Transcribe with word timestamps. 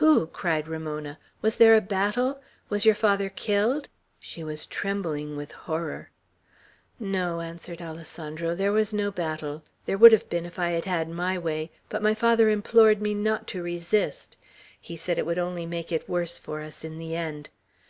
"Who?" 0.00 0.28
cried 0.28 0.66
Ramona. 0.66 1.18
"Was 1.42 1.58
there 1.58 1.74
a 1.76 1.82
battle? 1.82 2.40
Was 2.70 2.86
your 2.86 2.94
father 2.94 3.28
killed?" 3.28 3.90
She 4.18 4.42
was 4.42 4.64
trembling 4.64 5.36
with 5.36 5.52
horror. 5.52 6.08
"No," 6.98 7.42
answered 7.42 7.82
Alessandro. 7.82 8.54
"There 8.54 8.72
was 8.72 8.94
no 8.94 9.10
battle. 9.10 9.62
There 9.84 9.98
would 9.98 10.12
have 10.12 10.30
been, 10.30 10.46
if 10.46 10.58
I 10.58 10.70
had 10.70 10.86
had 10.86 11.10
my 11.10 11.36
way; 11.36 11.70
but 11.90 12.00
my 12.00 12.14
father 12.14 12.48
implored 12.48 13.02
me 13.02 13.12
not 13.12 13.46
to 13.48 13.62
resist. 13.62 14.38
He 14.80 14.96
said 14.96 15.18
it 15.18 15.26
would 15.26 15.38
only 15.38 15.66
make 15.66 15.92
it 15.92 16.08
worse 16.08 16.38
for 16.38 16.62
us 16.62 16.82
in 16.82 16.96
the 16.96 17.14
end. 17.14 17.50